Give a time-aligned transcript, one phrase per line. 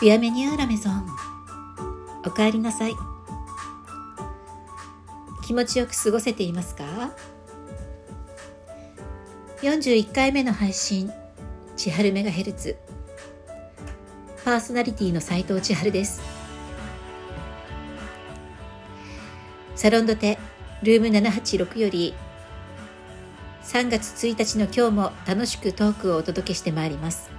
[0.00, 1.04] ビアメニューラメゾン
[2.24, 2.94] おかえりなさい。
[5.44, 6.84] 気持ちよく過ごせていますか
[9.60, 11.10] ？41回目の配信
[11.76, 12.76] 千春メガヘルツ
[14.44, 16.22] パーソナリティの斉藤千春です。
[19.74, 20.38] サロンドテ
[20.84, 22.14] ルーム786より
[23.64, 27.37] 3月1日の今日も楽しくトークをお届けしてまいります。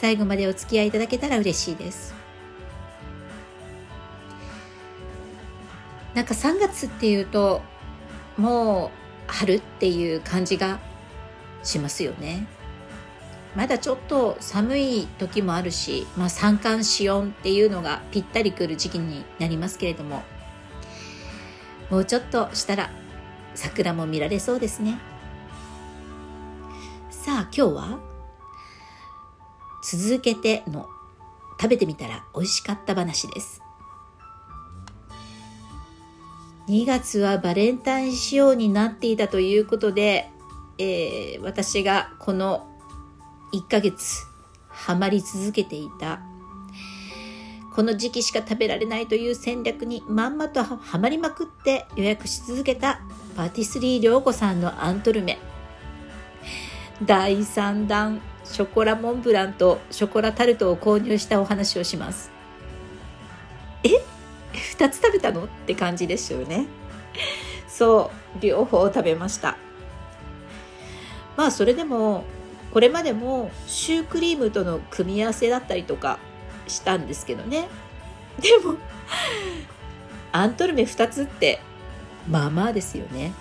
[0.00, 2.14] 最後までお付き合いいただけたら嬉しいです。
[6.14, 7.60] なんか3月っていうと
[8.38, 10.78] もう春っていう感じが
[11.62, 12.46] しますよね。
[13.54, 20.22] まだちょっと寒い時もあるし、まあ、三寒四温っていうのがぴったりくる時期になりますけれども
[21.90, 22.90] もうちょっとしたら
[23.54, 24.98] 桜も見られそうですね。
[27.10, 28.09] さあ今日は
[29.82, 30.88] 続けての
[31.60, 33.62] 食べてみたら美味しかった話です。
[36.68, 40.30] 2月はバレンタイン仕様になっていたということで、
[40.78, 42.68] えー、私がこの
[43.52, 44.24] 1ヶ月
[44.68, 46.20] ハマり続けていた
[47.74, 53.00] この時期しか食べられないという戦略にまんまとはまりまくって予約し続けた
[53.36, 55.38] パティスリー涼子さんのアントルメ。
[57.04, 58.20] 第3弾
[58.50, 62.32] ショコラモンブランとショコラタルトを購入したお話をします。
[63.84, 63.88] え
[64.52, 65.44] ？2つ食べたの？
[65.44, 66.66] って感じですよね。
[67.68, 69.56] そう両方食べました。
[71.36, 72.24] まあそれでも
[72.72, 76.18] これまでもシュークリームとの組み合わせだったりとか
[76.66, 77.68] したんですけどね。
[78.40, 78.74] でも
[80.32, 81.60] アントルメ2つって
[82.28, 83.32] まあまあですよね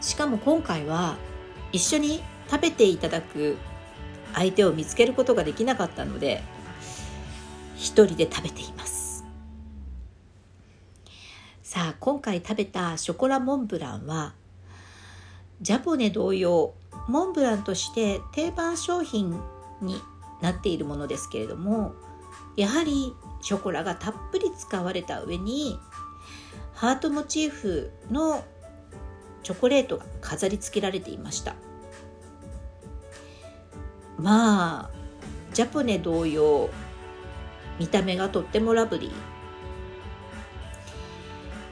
[0.00, 1.16] しかも今回は
[1.72, 3.56] 一緒に食べていただく
[4.34, 6.42] 相手を見つけることができなかったので
[7.76, 9.24] 一人で食べています。
[11.62, 14.34] さあ今回食べたショコラモンブランは
[15.60, 16.74] ジャポネ同様
[17.08, 19.40] モンブランとして定番商品
[19.82, 20.00] に
[20.40, 21.94] なっているものですけれども
[22.56, 25.78] やはりショコラがたっぷり使われた上に
[26.72, 28.44] ハートモチーフの
[29.42, 31.56] チョコレートが飾り付けられていました。
[34.18, 34.90] まあ
[35.52, 36.70] ジャポネ同様
[37.78, 39.12] 見た目がとってもラブリー。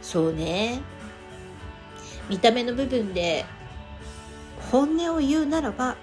[0.02, 0.80] そうね。
[2.28, 3.44] 見た目の部分で
[4.70, 5.96] 本音を言うならば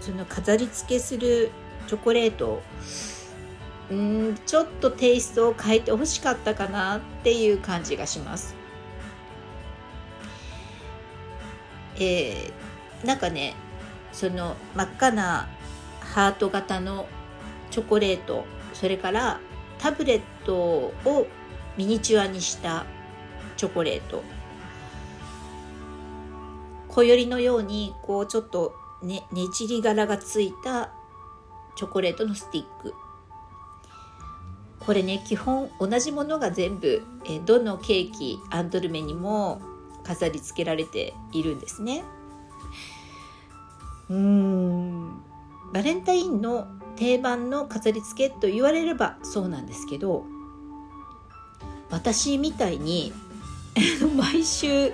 [0.00, 1.50] その飾り付けする
[1.86, 2.62] チョコレート
[3.90, 8.54] うんちょっとテイストを変えてほしかったかなっていう感じがします。
[11.96, 13.54] えー、なんかね
[14.14, 15.48] その真っ赤な
[16.00, 17.08] ハート型の
[17.70, 19.40] チョコレートそれから
[19.78, 21.26] タブレットを
[21.76, 22.86] ミニチュアにした
[23.56, 24.22] チョコレート。
[26.88, 30.92] 小よりのようにこうちょっとねねじり柄がついた
[31.74, 32.94] チョコレートのスティック。
[34.78, 39.60] これね基本同じものが全部えどのケーキアンドルメにも
[40.04, 42.04] 飾り付けられているんですね。
[44.10, 45.22] うーん。
[45.74, 50.24] バレンタインの定番の飾り付けと言われればそうなんですけど
[51.90, 53.12] 私みたいに
[54.16, 54.92] 毎週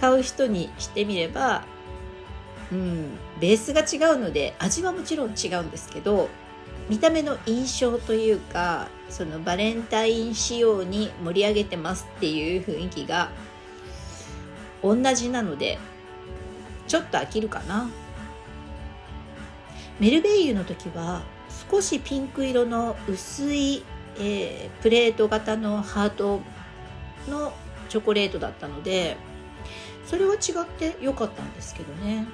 [0.00, 1.62] 買う人にしてみれば、
[2.72, 6.28] うん、ベースが違うので味はもちろん違うんですけど
[6.88, 13.30] 見た目の印象というかそのバレンタイン仕様に盛り上げてますっていう雰囲気が
[14.82, 15.78] 同じなので
[16.88, 17.88] ちょっと飽きるかな。
[20.00, 21.22] メルベイユの時は
[21.70, 23.84] 少しピンク色の薄い、
[24.16, 26.40] えー、プレート型のハート
[27.28, 27.52] の
[27.90, 29.18] チョコレートだったので
[30.06, 32.26] それは違って良かったんですけどね。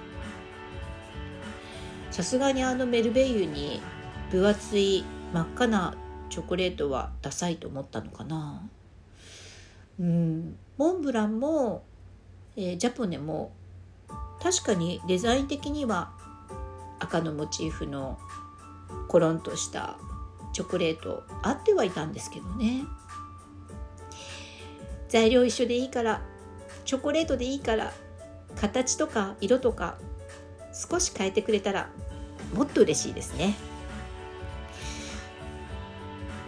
[2.13, 3.83] さすがにあのメルベイユに
[4.31, 5.05] 分厚い
[5.35, 5.95] 真っ赤な
[6.31, 8.63] チョコレートはダサいと思ったのかな。
[10.01, 10.57] うん。
[10.79, 11.83] モンブランも、
[12.57, 13.53] えー、ジャポネも
[14.41, 16.16] 確かにデザイン的には
[16.99, 18.19] 赤のモチーフの
[19.09, 19.97] コロンとした
[20.53, 22.85] チョコレートあってはいたんですけどね。
[25.09, 26.21] 材料一緒でいいから
[26.85, 27.93] チョコレートでいいから
[28.57, 29.97] 形とか色とか
[30.73, 31.91] 少し変えてくれたら
[32.55, 33.55] もっと嬉しいですね。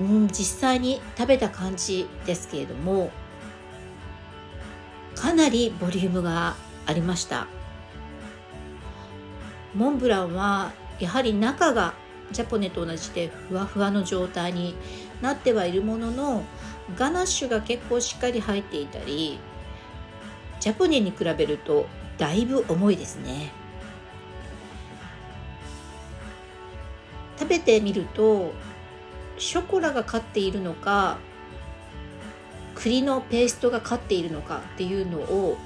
[0.01, 3.11] うん実際に食べた感じですけれども
[5.17, 6.55] かなりボリュームが
[6.87, 7.49] ありました。
[9.75, 11.95] モンブランはやはり中が
[12.33, 14.75] ジャポネと同じでふわふわの状態に
[15.23, 16.45] なってはいるものの
[16.97, 19.39] ガナッシュが結構しっかり入っていたり
[20.61, 21.87] ジャポネに比べると
[22.19, 23.53] だいぶ重いですね。
[27.39, 28.53] 食べてみると
[29.39, 31.19] ショコラが勝っているのか
[32.75, 35.57] 栗のペーストが勝っているのかっていうのを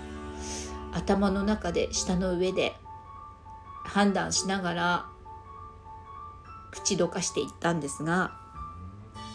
[0.92, 2.74] 頭の中で舌の上で
[3.84, 5.06] 判断しながら
[6.70, 8.32] 口どかしていったんですが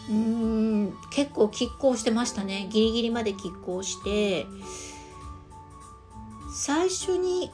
[0.08, 4.46] うーん結構拮抗してましたねギリギリまで拮抗して
[6.54, 7.50] 最初に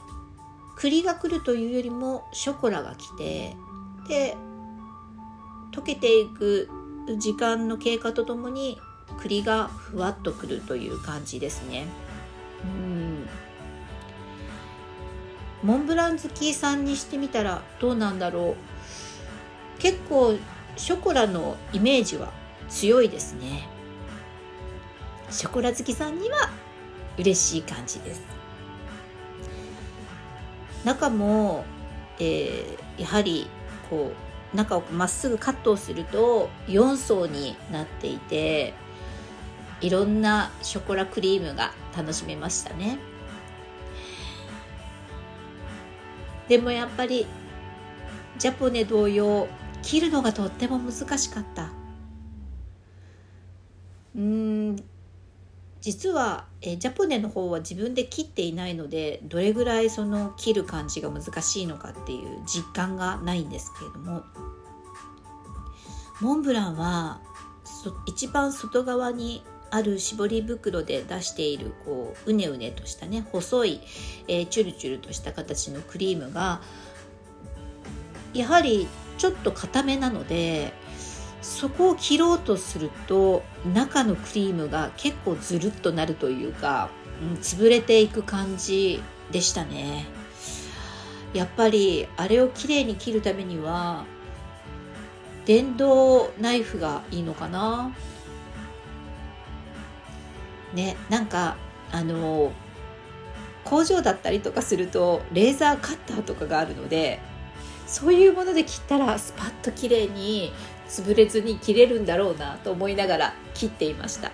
[0.75, 3.55] 栗が来るというよりもショコラが来て
[4.07, 4.35] で
[5.71, 6.69] 溶けていく
[7.19, 8.79] 時間の経過とともに
[9.19, 11.85] 栗がふわっとくるという感じですね。
[12.63, 13.27] うん
[15.65, 18.55] モンブラン好きさんにしてみたらどうなんだろ
[19.77, 19.81] う。
[19.81, 20.37] 結構
[20.77, 22.31] ショコラのイメージは
[22.69, 23.67] 強いですね。
[25.31, 26.51] ショコラ好きさんには
[27.17, 28.21] 嬉しい感じです。
[30.83, 31.65] 中も、
[32.19, 33.47] えー、やはり
[33.89, 34.11] こ
[34.53, 38.75] う中をまっすぐカットをすると4層になっていて
[39.81, 42.99] いろんなショコラクリームが楽しめましたね。
[46.47, 47.25] でもやっぱり
[48.37, 49.47] ジャポネ同様
[49.81, 51.71] 切るのがとっても難しかった。
[54.15, 54.75] うん。
[55.81, 64.23] 実はえジャポネの方は自分で切っていないのでどれぐらいその切る感じが難しいのかっていう実感がないんですけれども。
[66.21, 67.19] モンブランは
[68.05, 69.43] 一番外側に
[69.75, 73.81] ある絞り袋で出しているこううねうねとしたね細い、
[74.29, 76.61] えー、チュルチュルとした形のクリームが
[78.33, 78.87] やはり
[79.17, 80.71] ちょっと固めなので
[81.41, 83.43] そこを切ろうとすると
[83.73, 86.89] 中のクリームが結構ずるっとなるというか、
[87.21, 90.05] うん、潰れていく感じでしたね。
[91.33, 94.05] やっぱりあれをきれいに切るためには
[95.45, 97.93] 電動ナイフがいいのかな？
[100.75, 101.57] ねなんか
[101.91, 102.51] あの
[103.63, 107.19] 工場だったりとかするとレーザーカッターとかがあるので
[107.87, 110.51] そういうもので切ったらスパッと綺麗に
[110.87, 114.31] 潰れずに切れるんだろうなと思いながら切っていました。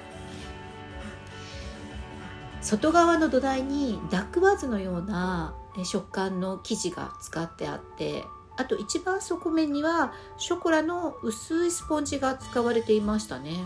[2.61, 8.23] 外側の土台にダックワーズのような食感の生地が使ってあって
[8.55, 13.65] あと一番底面にはショコラの薄いスポンジが使われていましたね。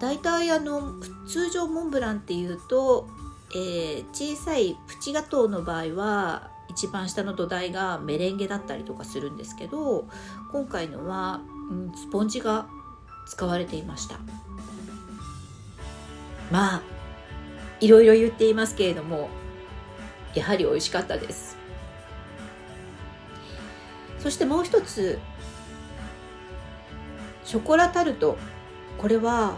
[0.00, 0.94] だいたいあの
[1.26, 3.08] 通常モンブランっていうと、
[3.50, 10.06] えー、小さいプチガトーの場合は一番下の土台がメレンゲだったりとかするんですけど
[10.52, 11.40] 今回のは、
[11.70, 12.66] うん、スポンジが
[13.26, 14.18] 使われていました。
[16.50, 16.82] まあ
[17.80, 19.28] いろいろ言っていますけれども
[20.34, 21.56] やはり美味しかったです。
[24.18, 25.18] そしてもう一つ
[27.48, 28.36] ショコラタルト。
[28.98, 29.56] これは、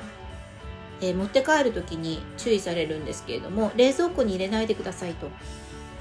[1.00, 5.28] えー、持って帰る時に注意されるんですけれども冷蔵庫に入れないでくださいと。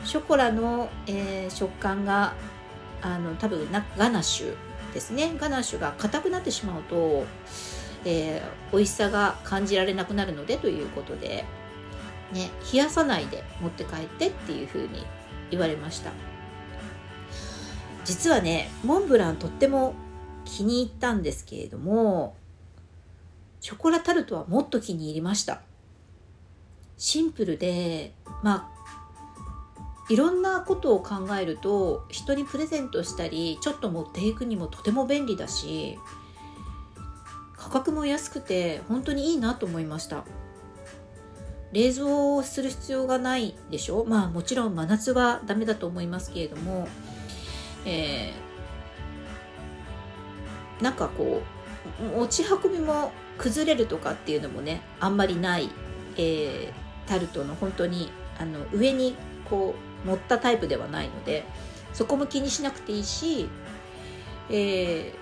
[0.05, 2.33] ショコラの、えー、食感が
[3.01, 4.55] あの多分なガナッシュ
[4.93, 5.33] ですね。
[5.37, 7.25] ガナッシュが硬くなってしまうと、
[8.05, 11.45] えー、美味しさが感じられなくなるのでということで、
[12.31, 15.05] ね、冷やさないで持って帰ってっていうふうに
[15.51, 16.11] 言われました。
[18.05, 19.93] 実はねモンブランとっても
[20.45, 22.35] 気に入ったんですけれども
[23.69, 25.61] ショコラタルトはもっと気に入りました。
[26.97, 35.99] シンプルでまあいろんなことを考えると人にプレゼントしたりちょっと持っていくにもとても便利だし
[37.55, 40.23] 価格も安くて本当にいいなと思いました。
[41.71, 44.03] 冷蔵する必要がないでしょ？
[44.03, 46.87] まあもちろん真夏はダメだと思いますけれども、
[47.85, 51.58] えー、なんかこう
[52.15, 55.69] 持ち運びも崩れるとかっていうのもねあんまりない、
[56.17, 59.15] えー、タルトの本当にあの上に
[59.49, 61.45] こう持ったタイプではないので
[61.93, 63.49] そこも気にしなくていいし、
[64.49, 65.13] えー、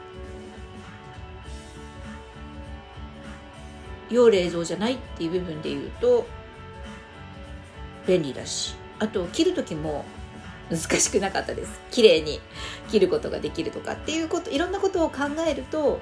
[4.09, 6.25] 要冷蔵じゃないっていう部分で言うと
[8.07, 10.05] 便利だしあと切る時も
[10.69, 11.79] 難しくなかったです。
[11.91, 12.41] 綺麗に
[12.89, 15.99] 切ることができるとかっていうこといろんなことを考えると、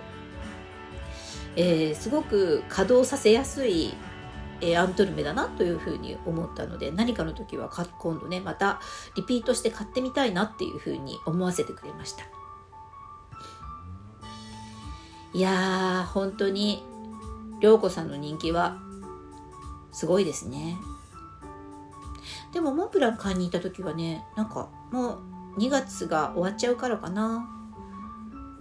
[1.55, 3.93] えー、すごく稼働させやすい
[4.61, 8.79] えー、アントルメだなというふうに思ったので何かの時は今度ねまた
[9.15, 12.23] リピートして買ってみたいなっていうふうに思わせてくれました。
[15.33, 16.81] いやー本当に
[17.59, 18.77] 涼子さんの人気は
[19.91, 20.77] すごいですね。
[22.53, 25.19] でもモンブラン買いに行った時はねなんかも
[25.55, 27.49] う2月が終わっちゃうからかな。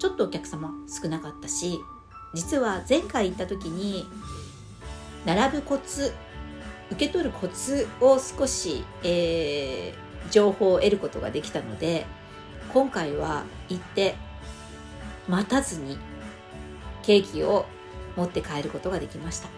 [0.00, 1.78] ちょっとお客様少なかったし
[2.34, 4.06] 実は前回行った時に
[5.24, 6.12] 並ぶコツ
[6.90, 12.04] 受け取るコツを少し、えー、情報を得ることができたので
[12.72, 14.16] 今回は行って
[15.28, 15.98] 待たずに
[17.02, 17.66] ケーキを
[18.16, 19.48] 持って帰ることができました。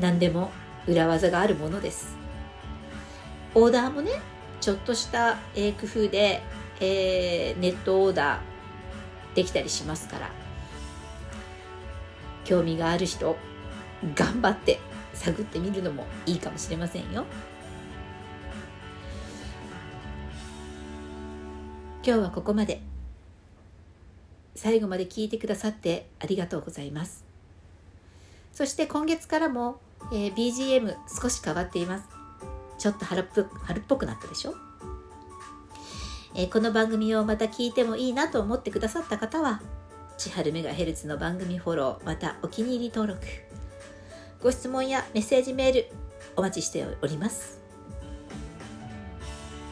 [0.00, 0.50] 何でも
[0.86, 2.16] 裏技があるものです。
[3.54, 4.10] オーダーもね
[4.60, 6.42] ちょっとした、えー、工夫で、
[6.80, 8.53] えー、ネットオーダー
[9.34, 10.30] できたりしますから。
[12.44, 13.36] 興味がある人
[14.14, 14.78] 頑張って
[15.14, 17.24] 探ってみるのもいいかもしれませんよ。
[22.06, 22.82] 今日はここまで。
[24.56, 27.24] 最後まで聞いてくださってありがとうございます。
[28.52, 29.80] そして今月からも、
[30.12, 32.08] えー、BGM 少し変わっています。
[32.78, 34.54] ちょっと春っぽ春っぽくなったでしょ、
[36.36, 39.62] え、この番組をまた聞いてもいいなと思ってくださった方は
[40.18, 43.24] 千春メガヘルツの番組フォローまたお気に入り登録
[44.42, 45.86] ご質問やメッセージメール
[46.34, 47.60] お待ちしております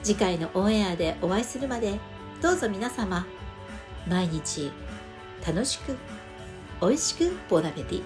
[0.05, 1.99] 次回のオンエアでお会いするまで
[2.41, 3.27] どうぞ皆様
[4.09, 4.71] 毎日
[5.45, 5.97] 楽しく
[6.81, 8.03] 美味しくボナペティ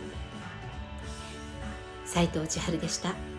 [2.07, 3.36] 斉藤千春でした。